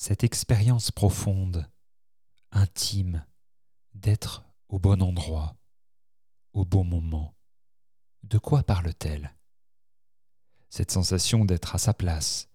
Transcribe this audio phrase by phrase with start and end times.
[0.00, 1.70] cette expérience profonde,
[2.52, 3.26] intime,
[3.92, 5.58] d'être au bon endroit,
[6.54, 7.36] au bon moment,
[8.22, 9.36] de quoi parle-t-elle?
[10.70, 12.48] Cette sensation d'être à sa place,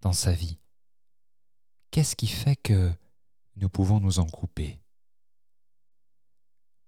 [0.00, 0.58] dans sa vie.
[1.90, 2.94] Qu'est-ce qui fait que
[3.56, 4.80] nous pouvons nous en couper?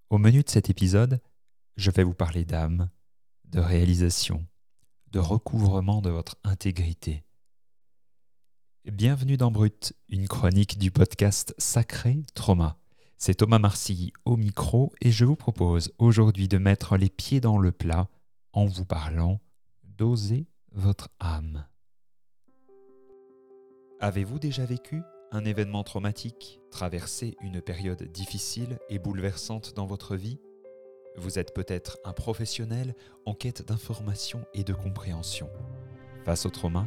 [0.08, 1.20] Au menu de cet épisode,
[1.76, 2.88] je vais vous parler d'âme,
[3.44, 4.42] de réalisation,
[5.08, 7.26] de recouvrement de votre intégrité.
[8.86, 12.78] Bienvenue dans Brut, une chronique du podcast Sacré Trauma.
[13.18, 17.58] C'est Thomas Marcy au micro et je vous propose aujourd'hui de mettre les pieds dans
[17.58, 18.08] le plat
[18.54, 19.38] en vous parlant
[19.84, 21.66] d'oser votre âme.
[24.00, 30.40] Avez-vous déjà vécu un événement traumatique, traversé une période difficile et bouleversante dans votre vie?
[31.18, 32.94] Vous êtes peut-être un professionnel
[33.26, 35.50] en quête d'information et de compréhension.
[36.24, 36.86] Face au trauma,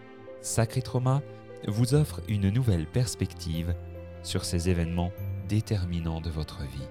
[0.41, 1.21] Sacré Trauma
[1.67, 3.75] vous offre une nouvelle perspective
[4.23, 5.11] sur ces événements
[5.47, 6.87] déterminants de votre vie.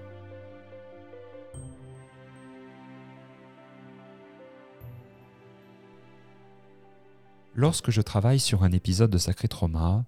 [7.53, 10.05] Lorsque je travaille sur un épisode de Sacré Trauma,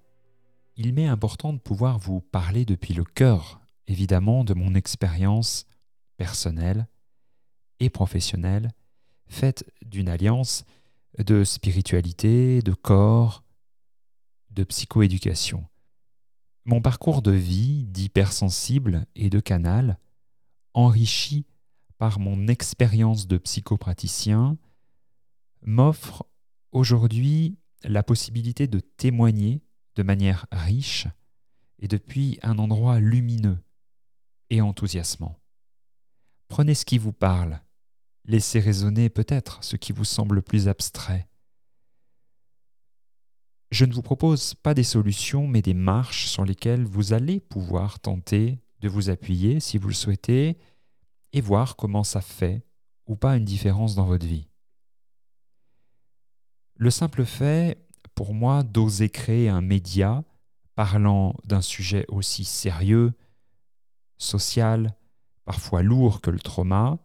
[0.76, 5.66] il m'est important de pouvoir vous parler depuis le cœur, évidemment, de mon expérience
[6.16, 6.88] personnelle
[7.78, 8.70] et professionnelle,
[9.26, 10.64] faite d'une alliance
[11.18, 13.44] de spiritualité, de corps,
[14.50, 15.66] de psychoéducation.
[16.64, 19.98] Mon parcours de vie d'hypersensible et de canal,
[20.72, 21.46] enrichi
[21.98, 24.56] par mon expérience de psychopraticien,
[25.62, 26.26] m'offre
[26.72, 29.62] aujourd'hui la possibilité de témoigner
[29.94, 31.06] de manière riche
[31.78, 33.58] et depuis un endroit lumineux
[34.50, 35.38] et enthousiasmant.
[36.48, 37.60] Prenez ce qui vous parle,
[38.24, 41.28] laissez résonner peut-être ce qui vous semble plus abstrait.
[43.70, 47.98] Je ne vous propose pas des solutions, mais des marches sur lesquelles vous allez pouvoir
[47.98, 50.58] tenter de vous appuyer si vous le souhaitez
[51.32, 52.64] et voir comment ça fait
[53.06, 54.48] ou pas une différence dans votre vie.
[56.76, 57.84] Le simple fait
[58.14, 60.22] pour moi d'oser créer un média
[60.74, 63.12] parlant d'un sujet aussi sérieux,
[64.18, 64.96] social,
[65.44, 66.98] parfois lourd que le trauma,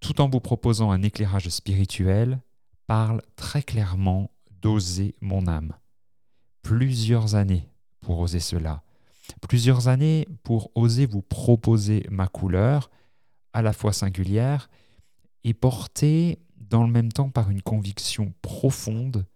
[0.00, 2.40] tout en vous proposant un éclairage spirituel,
[2.86, 4.30] parle très clairement
[4.62, 5.74] d'oser mon âme.
[6.62, 7.68] Plusieurs années
[8.00, 8.82] pour oser cela.
[9.48, 12.90] Plusieurs années pour oser vous proposer ma couleur,
[13.52, 14.68] à la fois singulière,
[15.44, 19.26] et portée dans le même temps par une conviction profonde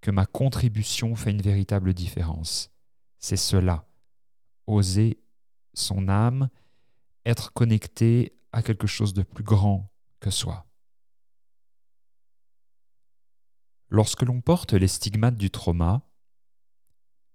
[0.00, 2.70] que ma contribution fait une véritable différence.
[3.18, 3.86] C'est cela,
[4.66, 5.18] oser
[5.74, 6.48] son âme,
[7.24, 9.91] être connecté à quelque chose de plus grand
[10.22, 10.66] que soi.
[13.88, 16.08] Lorsque l'on porte les stigmates du trauma,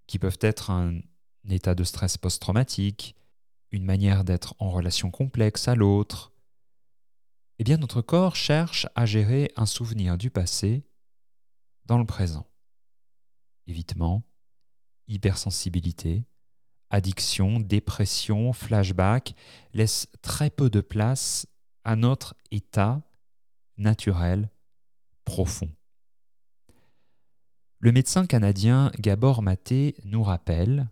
[0.08, 1.02] qui peuvent être un
[1.50, 3.16] état de stress post-traumatique,
[3.72, 6.32] une manière d'être en relation complexe à l'autre,
[7.60, 10.88] eh bien notre corps cherche à gérer un souvenir du passé
[11.86, 12.48] dans le présent
[13.68, 14.24] évitement,
[15.08, 16.26] hypersensibilité,
[16.90, 19.36] addiction, dépression, flashback
[19.74, 21.48] laissent très peu de place
[21.88, 23.02] à notre état
[23.78, 24.50] naturel
[25.24, 25.72] profond.
[27.80, 30.90] Le médecin canadien Gabor Maté nous rappelle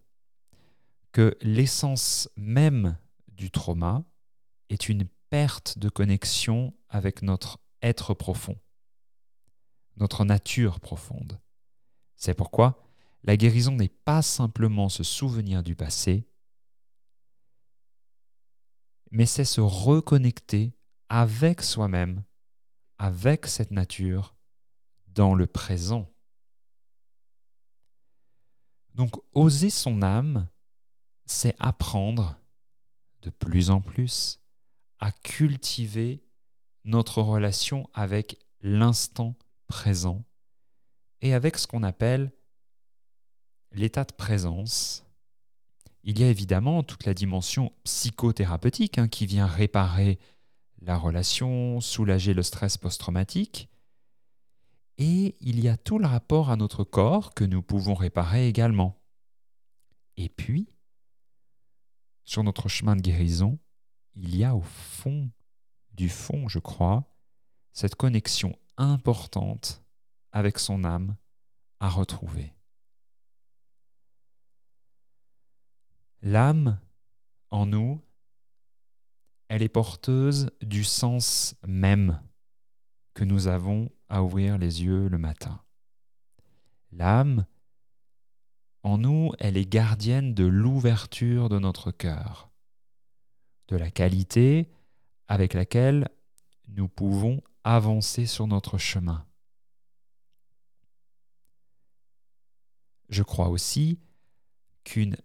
[1.11, 2.97] que l'essence même
[3.27, 4.05] du trauma
[4.69, 8.57] est une perte de connexion avec notre être profond,
[9.97, 11.41] notre nature profonde.
[12.15, 12.81] C'est pourquoi
[13.23, 16.25] la guérison n'est pas simplement se souvenir du passé,
[19.11, 20.71] mais c'est se reconnecter
[21.09, 22.23] avec soi-même,
[22.97, 24.35] avec cette nature,
[25.07, 26.11] dans le présent.
[28.93, 30.47] Donc oser son âme,
[31.25, 32.37] c'est apprendre
[33.21, 34.39] de plus en plus
[34.99, 36.23] à cultiver
[36.83, 39.35] notre relation avec l'instant
[39.67, 40.23] présent
[41.21, 42.31] et avec ce qu'on appelle
[43.71, 45.03] l'état de présence.
[46.03, 50.19] Il y a évidemment toute la dimension psychothérapeutique hein, qui vient réparer
[50.81, 53.69] la relation, soulager le stress post-traumatique.
[54.97, 59.01] Et il y a tout le rapport à notre corps que nous pouvons réparer également.
[60.17, 60.69] Et puis,
[62.23, 63.59] sur notre chemin de guérison,
[64.15, 65.29] il y a au fond
[65.91, 67.05] du fond, je crois,
[67.73, 69.83] cette connexion importante
[70.31, 71.15] avec son âme
[71.79, 72.53] à retrouver.
[76.21, 76.79] L'âme,
[77.51, 78.01] en nous,
[79.55, 82.21] elle est porteuse du sens même
[83.13, 85.63] que nous avons à ouvrir les yeux le matin.
[86.91, 87.45] L'âme,
[88.83, 92.51] en nous, elle est gardienne de l'ouverture de notre cœur,
[93.69, 94.69] de la qualité
[95.29, 96.09] avec laquelle
[96.67, 99.25] nous pouvons avancer sur notre chemin.
[103.07, 104.01] Je crois aussi
[104.83, 105.15] qu'une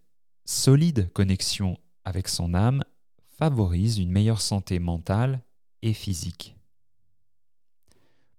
[0.45, 2.85] solide connexion avec son âme
[3.41, 5.43] favorise une meilleure santé mentale
[5.81, 6.59] et physique.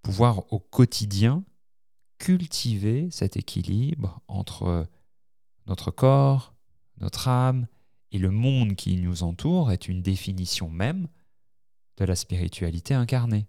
[0.03, 1.43] Pouvoir au quotidien
[2.19, 4.87] cultiver cet équilibre entre
[5.65, 6.53] notre corps,
[6.97, 7.65] notre âme
[8.11, 11.07] et le monde qui nous entoure est une définition même
[11.97, 13.47] de la spiritualité incarnée.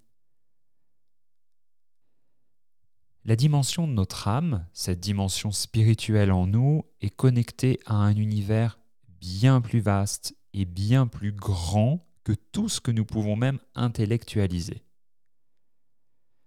[3.27, 8.79] La dimension de notre âme, cette dimension spirituelle en nous, est connectée à un univers
[9.21, 14.85] bien plus vaste et bien plus grand que tout ce que nous pouvons même intellectualiser.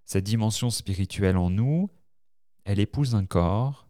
[0.05, 1.89] Cette dimension spirituelle en nous,
[2.63, 3.87] elle épouse un corps,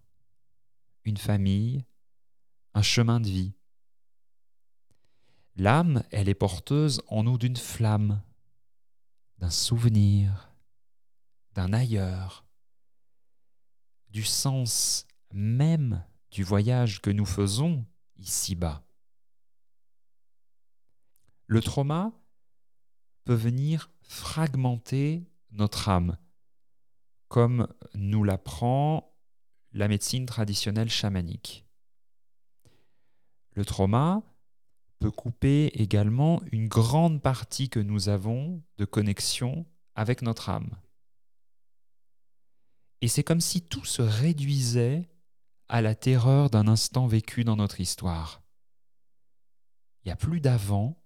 [1.03, 1.85] une famille,
[2.73, 3.53] un chemin de vie.
[5.57, 8.21] L'âme, elle est porteuse en nous d'une flamme,
[9.37, 10.51] d'un souvenir,
[11.53, 12.45] d'un ailleurs,
[14.09, 17.85] du sens même du voyage que nous faisons
[18.17, 18.84] ici-bas.
[21.47, 22.11] Le trauma
[23.23, 26.17] peut venir fragmenter notre âme,
[27.27, 29.15] comme nous l'apprend
[29.71, 31.65] la médecine traditionnelle chamanique.
[33.51, 34.23] Le trauma
[34.99, 39.65] peut couper également une grande partie que nous avons de connexion
[39.95, 40.77] avec notre âme.
[43.01, 45.09] Et c'est comme si tout se réduisait
[45.67, 48.41] à la terreur d'un instant vécu dans notre histoire.
[50.03, 51.01] Il n'y a plus d'avant,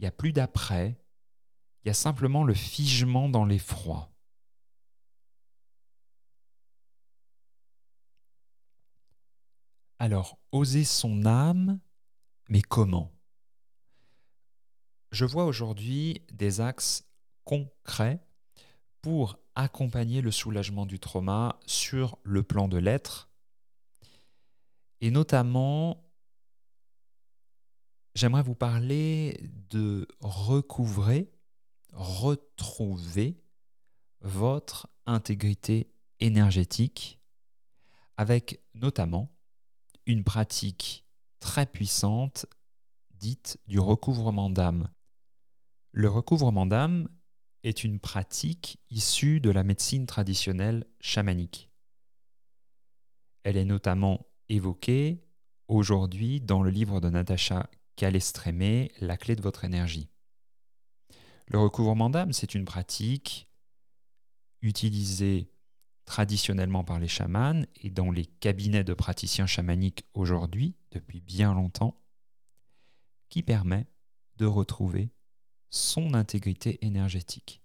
[0.00, 0.98] il n'y a plus d'après,
[1.84, 4.10] il y a simplement le figement dans l'effroi.
[9.98, 11.80] Alors, oser son âme,
[12.48, 13.12] mais comment?
[15.12, 17.04] Je vois aujourd'hui des axes
[17.44, 18.24] concrets
[19.02, 23.30] pour accompagner le soulagement du trauma sur le plan de l'être,
[25.02, 26.09] et notamment,
[28.14, 31.32] j'aimerais vous parler de recouvrer,
[31.92, 33.42] retrouver
[34.20, 37.20] votre intégrité énergétique
[38.16, 39.34] avec notamment
[40.06, 41.06] une pratique
[41.40, 42.46] très puissante
[43.14, 44.88] dite du recouvrement d'âme.
[45.92, 47.08] Le recouvrement d'âme
[47.62, 51.70] est une pratique issue de la médecine traditionnelle chamanique.
[53.42, 55.24] Elle est notamment évoquée
[55.68, 57.68] aujourd'hui dans le livre de Natacha
[58.00, 60.08] Calestrémé, La clé de votre énergie.
[61.48, 63.50] Le recouvrement d'âme, c'est une pratique
[64.62, 65.52] utilisée
[66.06, 72.02] traditionnellement par les chamans et dans les cabinets de praticiens chamaniques aujourd'hui, depuis bien longtemps,
[73.28, 73.86] qui permet
[74.36, 75.12] de retrouver
[75.68, 77.62] son intégrité énergétique.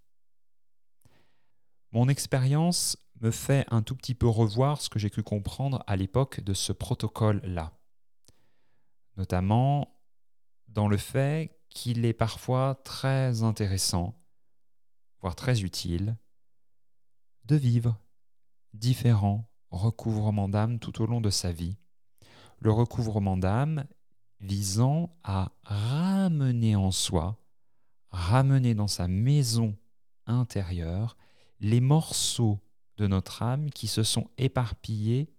[1.94, 5.96] Mon expérience me fait un tout petit peu revoir ce que j'ai pu comprendre à
[5.96, 7.72] l'époque de ce protocole-là,
[9.16, 9.95] notamment
[10.76, 14.14] dans le fait qu'il est parfois très intéressant,
[15.22, 16.18] voire très utile,
[17.46, 17.98] de vivre
[18.74, 21.78] différents recouvrements d'âme tout au long de sa vie.
[22.60, 23.86] Le recouvrement d'âme
[24.42, 27.38] visant à ramener en soi,
[28.10, 29.78] ramener dans sa maison
[30.26, 31.16] intérieure
[31.62, 32.60] les morceaux
[32.98, 35.30] de notre âme qui se sont éparpillés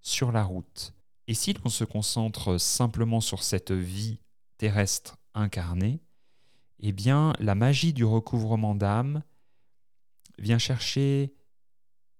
[0.00, 0.94] sur la route.
[1.26, 4.20] Et si l'on se concentre simplement sur cette vie
[4.58, 6.00] terrestre incarnée,
[6.80, 9.22] eh bien la magie du recouvrement d'âme
[10.38, 11.34] vient chercher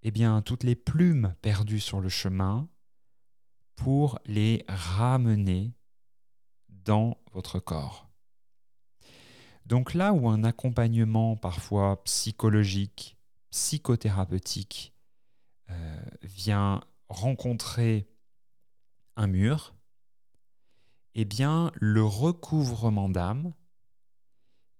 [0.09, 2.69] eh bien, toutes les plumes perdues sur le chemin
[3.75, 5.75] pour les ramener
[6.69, 8.09] dans votre corps.
[9.64, 13.19] Donc là où un accompagnement parfois psychologique,
[13.50, 14.95] psychothérapeutique
[15.71, 18.09] euh, vient rencontrer
[19.16, 19.75] un mur,
[21.18, 23.54] eh bien le recouvrement d'âme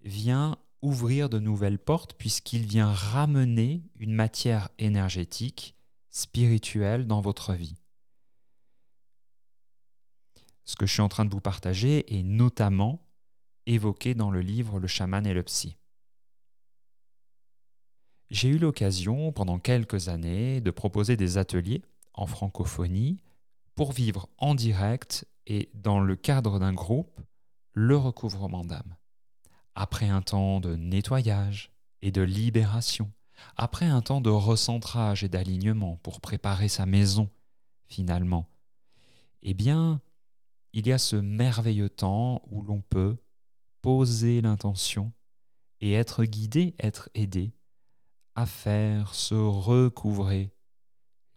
[0.03, 5.75] vient ouvrir de nouvelles portes puisqu'il vient ramener une matière énergétique,
[6.11, 7.77] spirituelle dans votre vie.
[10.67, 13.01] ce que je suis en train de vous partager est notamment
[13.65, 15.79] évoqué dans le livre Le chaman et le psy.
[18.31, 23.23] J'ai eu l'occasion pendant quelques années de proposer des ateliers en francophonie
[23.77, 27.21] pour vivre en direct et dans le cadre d'un groupe
[27.73, 28.97] le recouvrement d'âme.
[29.75, 33.13] Après un temps de nettoyage et de libération,
[33.55, 37.31] après un temps de recentrage et d'alignement pour préparer sa maison,
[37.87, 38.49] finalement,
[39.43, 40.01] eh bien,
[40.73, 43.19] il y a ce merveilleux temps où l'on peut
[43.83, 45.13] poser l'intention
[45.83, 47.53] et être guidé, être aidé
[48.35, 50.51] à faire se recouvrer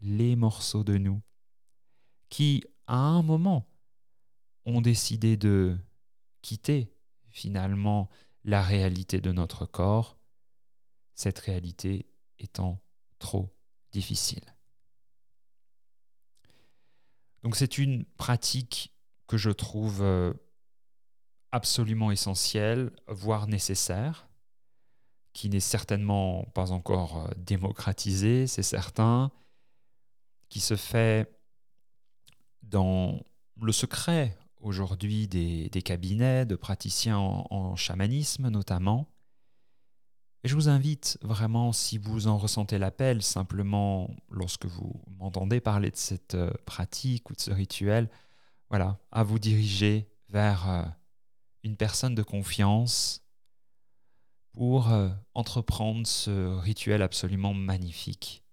[0.01, 1.21] les morceaux de nous
[2.29, 3.67] qui, à un moment,
[4.65, 5.77] ont décidé de
[6.41, 6.93] quitter
[7.29, 8.09] finalement
[8.43, 10.17] la réalité de notre corps,
[11.13, 12.07] cette réalité
[12.39, 12.81] étant
[13.19, 13.53] trop
[13.91, 14.55] difficile.
[17.43, 18.93] Donc c'est une pratique
[19.27, 20.33] que je trouve euh,
[21.51, 24.29] absolument essentielle, voire nécessaire,
[25.33, 29.31] qui n'est certainement pas encore euh, démocratisée, c'est certain,
[30.49, 31.38] qui se fait
[32.69, 33.19] dans
[33.61, 39.07] le secret aujourd'hui des, cabinets de praticiens en, chamanisme notamment.
[40.43, 45.91] Et je vous invite vraiment, si vous en ressentez l'appel, simplement lorsque vous m'entendez parler
[45.91, 48.09] de cette euh, pratique ou de ce rituel,
[48.69, 50.85] voilà, à vous diriger vers euh,
[51.63, 53.21] une personne de confiance
[54.53, 58.45] pour euh, entreprendre ce rituel absolument magnifique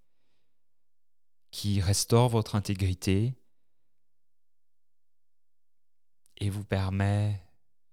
[1.52, 3.34] qui restaure votre intégrité,
[6.38, 7.42] et vous permet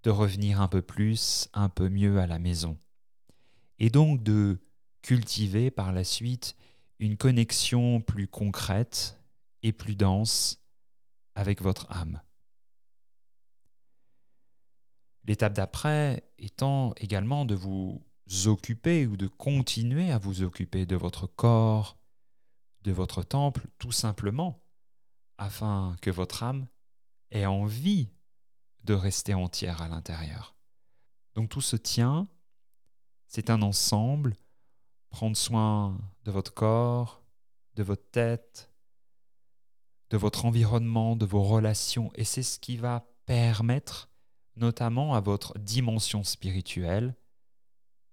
[0.04, 2.78] de revenir un peu plus, un peu mieux à la maison.
[3.80, 4.60] Et donc de
[5.02, 6.56] cultiver par la suite
[7.00, 9.20] une connexion plus concrète
[9.62, 10.62] et plus dense
[11.36, 12.22] avec votre âme.
[15.26, 18.06] L'étape d'après étant également de vous
[18.46, 21.98] occuper ou de continuer à vous occuper de votre corps,
[22.82, 24.62] de votre temple, tout simplement,
[25.38, 26.68] afin que votre âme
[27.32, 28.10] ait envie
[28.84, 30.56] de rester entière à l'intérieur.
[31.36, 32.28] Donc tout se tient,
[33.28, 34.36] c'est un ensemble,
[35.10, 37.24] prendre soin de votre corps,
[37.76, 38.72] de votre tête,
[40.10, 44.10] de votre environnement, de vos relations, et c'est ce qui va permettre,
[44.56, 47.16] notamment à votre dimension spirituelle,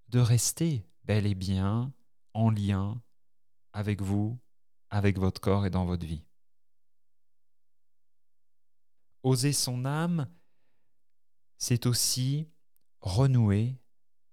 [0.07, 1.93] de rester bel et bien
[2.33, 3.01] en lien
[3.73, 4.39] avec vous,
[4.89, 6.25] avec votre corps et dans votre vie.
[9.23, 10.27] Oser son âme,
[11.61, 12.49] c'est aussi
[13.01, 13.77] renouer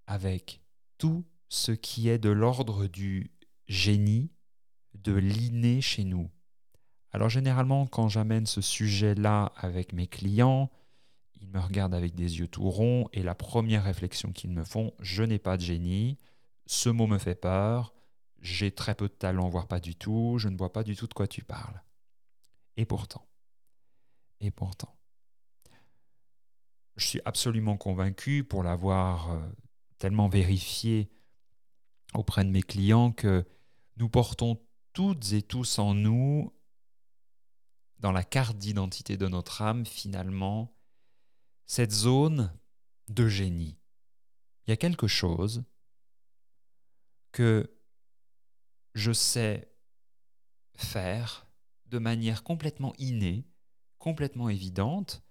[0.06, 0.62] avec
[0.96, 3.30] tout ce qui est de l'ordre du
[3.66, 4.32] génie,
[4.94, 6.30] de l'inné chez nous.
[7.10, 10.70] Alors généralement, quand j'amène ce sujet-là avec mes clients,
[11.38, 14.94] ils me regardent avec des yeux tout ronds et la première réflexion qu'ils me font,
[14.98, 16.16] je n'ai pas de génie,
[16.64, 17.92] ce mot me fait peur,
[18.40, 21.06] j'ai très peu de talent, voire pas du tout, je ne vois pas du tout
[21.06, 21.82] de quoi tu parles.
[22.78, 23.28] Et pourtant,
[24.40, 24.97] et pourtant,
[26.98, 29.40] je suis absolument convaincu, pour l'avoir euh,
[29.98, 31.08] tellement vérifié
[32.12, 33.46] auprès de mes clients, que
[33.96, 34.60] nous portons
[34.92, 36.52] toutes et tous en nous,
[38.00, 40.76] dans la carte d'identité de notre âme, finalement,
[41.66, 42.52] cette zone
[43.08, 43.78] de génie.
[44.66, 45.64] Il y a quelque chose
[47.32, 47.78] que
[48.94, 49.72] je sais
[50.76, 51.46] faire
[51.86, 53.46] de manière complètement innée,
[53.98, 55.22] complètement évidente,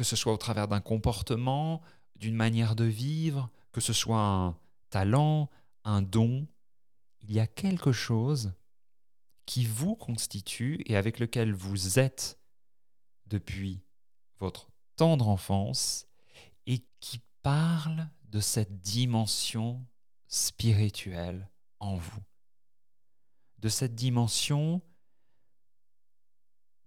[0.00, 1.82] que ce soit au travers d'un comportement,
[2.16, 5.50] d'une manière de vivre, que ce soit un talent,
[5.84, 6.48] un don,
[7.20, 8.54] il y a quelque chose
[9.44, 12.40] qui vous constitue et avec lequel vous êtes
[13.26, 13.82] depuis
[14.38, 16.06] votre tendre enfance
[16.64, 19.86] et qui parle de cette dimension
[20.28, 22.24] spirituelle en vous,
[23.58, 24.80] de cette dimension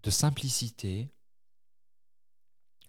[0.02, 1.14] de simplicité,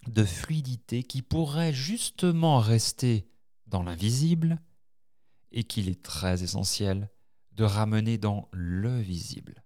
[0.09, 3.27] de fluidité qui pourrait justement rester
[3.67, 4.61] dans l'invisible
[5.53, 7.11] et qu'il est très essentiel
[7.53, 9.65] de ramener dans le visible.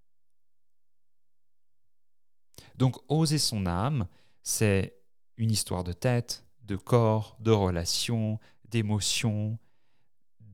[2.76, 4.07] Donc oser son âme,
[4.42, 4.95] c'est
[5.37, 9.59] une histoire de tête, de corps, de relations, d'émotions,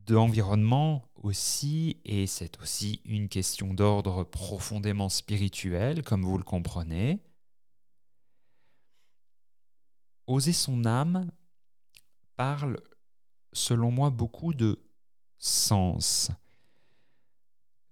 [0.07, 7.21] d'environnement aussi, et c'est aussi une question d'ordre profondément spirituel, comme vous le comprenez.
[10.26, 11.31] Oser son âme
[12.37, 12.81] parle,
[13.52, 14.83] selon moi, beaucoup de
[15.38, 16.31] sens.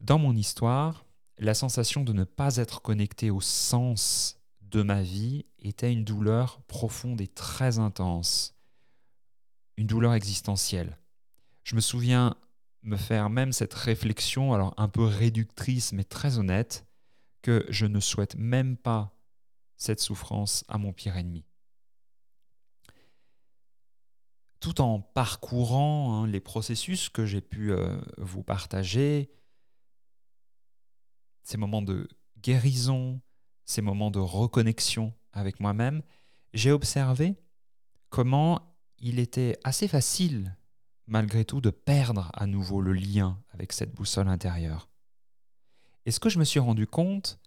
[0.00, 1.04] Dans mon histoire,
[1.38, 6.60] la sensation de ne pas être connecté au sens de ma vie était une douleur
[6.62, 8.54] profonde et très intense,
[9.76, 10.98] une douleur existentielle.
[11.64, 12.36] Je me souviens
[12.82, 16.86] me faire même cette réflexion, alors un peu réductrice mais très honnête,
[17.42, 19.14] que je ne souhaite même pas
[19.76, 21.44] cette souffrance à mon pire ennemi.
[24.72, 29.30] Tout en parcourant hein, les processus que j'ai pu euh, vous partager,
[31.42, 33.20] ces moments de guérison,
[33.66, 36.00] ces moments de reconnexion avec moi-même,
[36.54, 37.36] j'ai observé
[38.08, 40.56] comment il était assez facile,
[41.06, 44.88] malgré tout, de perdre à nouveau le lien avec cette boussole intérieure.
[46.06, 47.38] Et ce que je me suis rendu compte,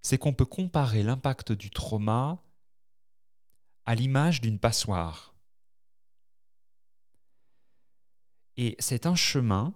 [0.00, 2.42] c'est qu'on peut comparer l'impact du trauma
[3.84, 5.33] à l'image d'une passoire.
[8.56, 9.74] Et c'est un chemin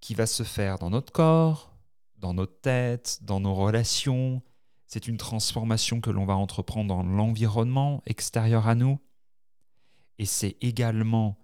[0.00, 1.74] qui va se faire dans notre corps,
[2.18, 4.42] dans notre tête, dans nos relations.
[4.86, 9.00] C'est une transformation que l'on va entreprendre dans l'environnement extérieur à nous.
[10.18, 11.38] Et c'est également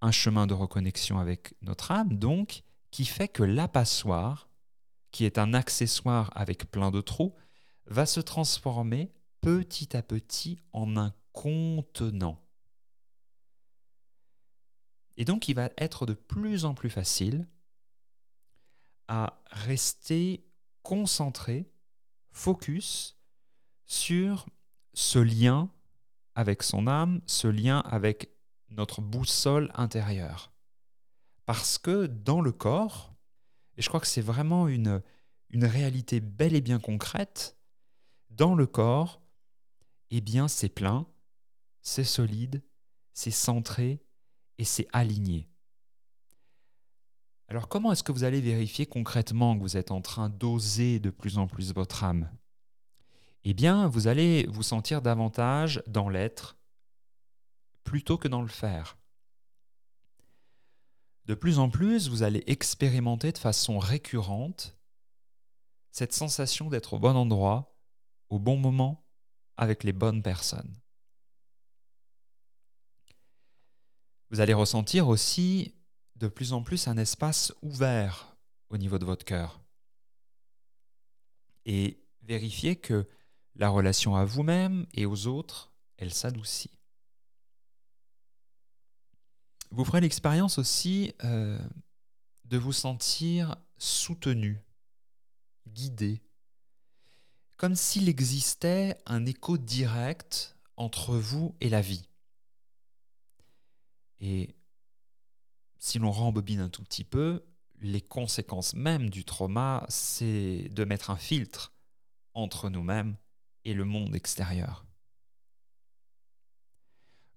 [0.00, 4.46] un chemin de reconnexion avec notre âme, donc, qui fait que la passoire
[5.16, 7.34] qui est un accessoire avec plein de trous,
[7.86, 9.10] va se transformer
[9.40, 12.38] petit à petit en un contenant.
[15.16, 17.46] Et donc il va être de plus en plus facile
[19.08, 20.44] à rester
[20.82, 21.70] concentré,
[22.30, 23.16] focus
[23.86, 24.46] sur
[24.94, 25.70] ce lien
[26.34, 28.30] avec son âme, ce lien avec
[28.70, 30.52] notre boussole intérieure.
[31.44, 33.14] Parce que dans le corps,
[33.76, 35.02] et je crois que c'est vraiment une,
[35.52, 37.56] réalité belle et bien concrète.
[38.30, 39.22] Dans le corps,
[40.10, 41.06] eh bien, c'est plein,
[41.80, 42.62] c'est solide,
[43.14, 44.02] c'est centré
[44.58, 45.48] et c'est aligné.
[47.48, 51.10] Alors comment est-ce que vous allez vérifier concrètement que vous êtes en train d'oser de
[51.10, 52.30] plus en plus votre âme?
[53.44, 56.58] Eh bien, vous allez vous sentir davantage dans l'être
[57.84, 58.98] plutôt que dans le faire.
[61.26, 64.76] De plus en plus, vous allez expérimenter de façon récurrente
[65.92, 67.76] cette sensation d'être au bon endroit,
[68.28, 69.06] au bon moment,
[69.56, 70.76] avec les bonnes personnes.
[74.36, 75.72] Vous allez ressentir aussi
[76.16, 78.36] de plus en plus un espace ouvert
[78.68, 79.62] au niveau de votre cœur.
[81.64, 83.08] Et vérifier que
[83.54, 86.78] la relation à vous-même et aux autres, elle s'adoucit.
[89.70, 91.58] Vous ferez l'expérience aussi euh,
[92.44, 94.60] de vous sentir soutenu,
[95.66, 96.20] guidé,
[97.56, 102.06] comme s'il existait un écho direct entre vous et la vie.
[104.20, 104.56] Et
[105.78, 107.44] si l'on rembobine un tout petit peu,
[107.80, 111.74] les conséquences même du trauma, c'est de mettre un filtre
[112.34, 113.16] entre nous-mêmes
[113.64, 114.86] et le monde extérieur.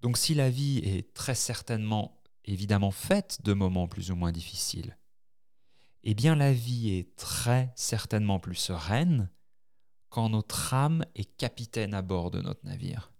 [0.01, 4.97] Donc si la vie est très certainement évidemment faite de moments plus ou moins difficiles,
[6.03, 9.29] eh bien la vie est très certainement plus sereine
[10.07, 13.11] quand notre âme est capitaine à bord de notre navire.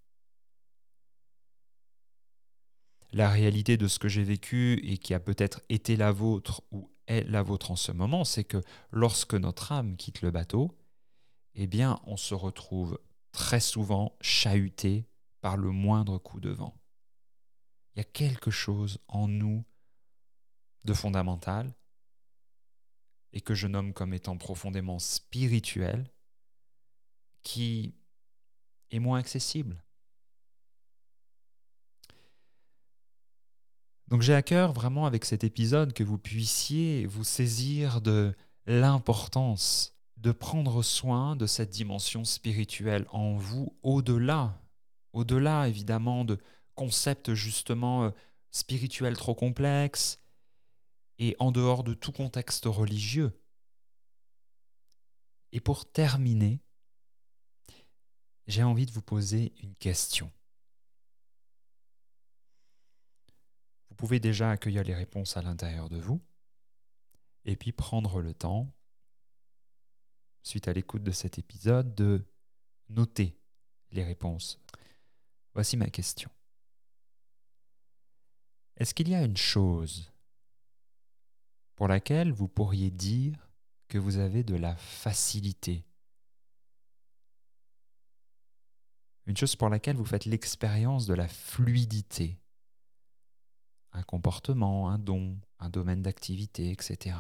[3.12, 6.92] La réalité de ce que j'ai vécu et qui a peut-être été la vôtre ou
[7.08, 10.78] est la vôtre en ce moment, c'est que lorsque notre âme quitte le bateau,
[11.56, 13.00] eh bien on se retrouve
[13.32, 15.08] très souvent chahuté
[15.42, 16.80] par le moindre coup de vent
[17.96, 19.66] il y a quelque chose en nous
[20.86, 21.76] de fondamental
[23.34, 26.10] et que je nomme comme étant profondément spirituel
[27.44, 27.96] qui
[28.92, 29.84] est moins accessible.
[34.10, 39.96] Donc j'ai à cœur vraiment avec cet épisode que vous puissiez vous saisir de l'importance
[40.18, 44.62] de prendre soin de cette dimension spirituelle en vous au-delà,
[45.14, 46.38] au-delà évidemment de,
[46.80, 48.12] concept justement euh,
[48.52, 50.22] spirituel trop complexe
[51.18, 53.38] et en dehors de tout contexte religieux.
[55.52, 56.62] Et pour terminer,
[58.48, 60.32] j'ai envie de vous poser une question.
[64.00, 66.22] Pouvez déjà accueillir les réponses à l'intérieur de vous
[67.44, 68.74] et puis prendre le temps,
[70.42, 72.26] suite à l'écoute de cet épisode, de
[72.88, 73.38] noter
[73.92, 74.58] les réponses.
[75.54, 76.30] Voici ma question.
[78.78, 80.10] Est-ce qu'il y a une chose
[81.76, 83.50] pour laquelle vous pourriez dire
[83.90, 85.84] que vous avez de la facilité?
[89.26, 92.40] Une chose pour laquelle vous faites l'expérience de la fluidité?
[93.92, 97.16] un comportement, un don, un domaine d'activité, etc.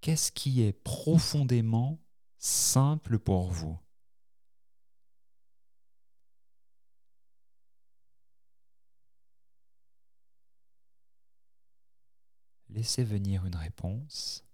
[0.00, 2.00] Qu'est-ce qui est profondément
[2.38, 3.78] simple pour vous?
[12.68, 14.44] Laissez venir une réponse.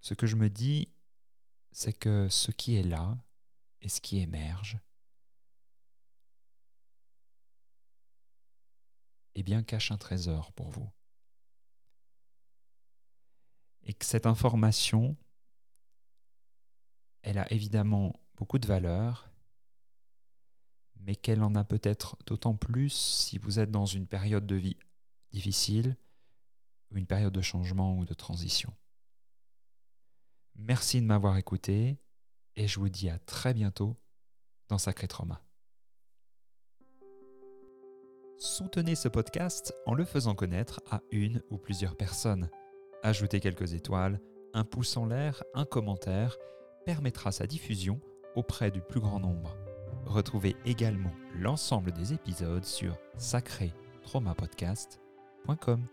[0.00, 0.88] Ce que je me dis,
[1.78, 3.16] c'est que ce qui est là
[3.82, 4.80] et ce qui émerge,
[9.36, 10.90] eh bien cache un trésor pour vous.
[13.84, 15.16] Et que cette information,
[17.22, 19.30] elle a évidemment beaucoup de valeur,
[20.96, 24.78] mais qu'elle en a peut-être d'autant plus si vous êtes dans une période de vie
[25.30, 25.96] difficile,
[26.90, 28.74] ou une période de changement ou de transition.
[30.58, 31.98] Merci de m'avoir écouté
[32.56, 33.96] et je vous dis à très bientôt
[34.68, 35.40] dans Sacré Trauma.
[38.36, 42.50] Soutenez ce podcast en le faisant connaître à une ou plusieurs personnes.
[43.04, 44.20] Ajoutez quelques étoiles,
[44.52, 46.36] un pouce en l'air, un commentaire
[46.84, 48.00] permettra sa diffusion
[48.34, 49.56] auprès du plus grand nombre.
[50.06, 55.86] Retrouvez également l'ensemble des épisodes sur sacré-traumapodcast.com.